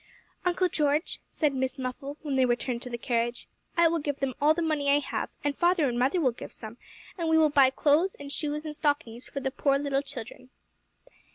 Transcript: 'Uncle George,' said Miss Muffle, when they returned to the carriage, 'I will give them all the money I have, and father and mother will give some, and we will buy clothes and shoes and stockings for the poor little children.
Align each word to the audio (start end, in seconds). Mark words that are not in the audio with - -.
'Uncle 0.45 0.67
George,' 0.67 1.19
said 1.29 1.53
Miss 1.53 1.77
Muffle, 1.77 2.17
when 2.23 2.35
they 2.35 2.43
returned 2.47 2.81
to 2.81 2.89
the 2.89 2.97
carriage, 2.97 3.47
'I 3.77 3.87
will 3.89 3.99
give 3.99 4.17
them 4.17 4.33
all 4.41 4.55
the 4.55 4.61
money 4.63 4.89
I 4.89 4.97
have, 4.97 5.29
and 5.43 5.55
father 5.55 5.87
and 5.87 5.99
mother 5.99 6.19
will 6.19 6.31
give 6.31 6.51
some, 6.51 6.77
and 7.19 7.29
we 7.29 7.37
will 7.37 7.51
buy 7.51 7.69
clothes 7.69 8.15
and 8.15 8.31
shoes 8.31 8.65
and 8.65 8.75
stockings 8.75 9.27
for 9.27 9.41
the 9.41 9.51
poor 9.51 9.77
little 9.77 10.01
children. 10.01 10.49